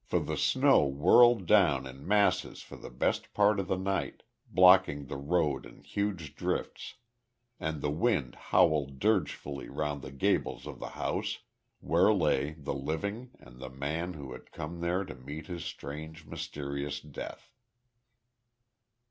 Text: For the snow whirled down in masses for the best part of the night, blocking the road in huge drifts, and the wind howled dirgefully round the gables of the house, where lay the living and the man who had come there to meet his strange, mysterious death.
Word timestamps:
For 0.00 0.20
the 0.20 0.38
snow 0.38 0.84
whirled 0.86 1.44
down 1.44 1.86
in 1.86 2.08
masses 2.08 2.62
for 2.62 2.76
the 2.76 2.88
best 2.88 3.34
part 3.34 3.60
of 3.60 3.68
the 3.68 3.76
night, 3.76 4.22
blocking 4.46 5.04
the 5.04 5.18
road 5.18 5.66
in 5.66 5.82
huge 5.84 6.34
drifts, 6.34 6.94
and 7.60 7.82
the 7.82 7.90
wind 7.90 8.36
howled 8.36 8.98
dirgefully 8.98 9.68
round 9.68 10.00
the 10.00 10.10
gables 10.12 10.66
of 10.66 10.78
the 10.78 10.88
house, 10.96 11.40
where 11.80 12.10
lay 12.14 12.52
the 12.52 12.72
living 12.72 13.32
and 13.38 13.60
the 13.60 13.68
man 13.68 14.14
who 14.14 14.32
had 14.32 14.50
come 14.50 14.80
there 14.80 15.04
to 15.04 15.14
meet 15.14 15.46
his 15.48 15.66
strange, 15.66 16.24
mysterious 16.24 16.98
death. 16.98 17.52